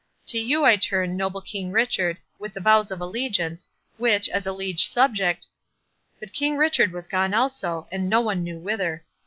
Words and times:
—To 0.25 0.39
you 0.39 0.63
I 0.65 0.77
turn, 0.77 1.15
noble 1.15 1.41
King 1.43 1.71
Richard, 1.71 2.17
with 2.39 2.53
the 2.55 2.59
vows 2.59 2.89
of 2.89 2.99
allegiance, 3.01 3.69
which, 3.97 4.29
as 4.29 4.47
a 4.47 4.51
liege 4.51 4.87
subject—" 4.87 5.45
But 6.19 6.33
King 6.33 6.57
Richard 6.57 6.91
was 6.91 7.05
gone 7.05 7.35
also, 7.35 7.87
and 7.91 8.09
no 8.09 8.19
one 8.19 8.41
knew 8.43 8.57
whither. 8.57 9.05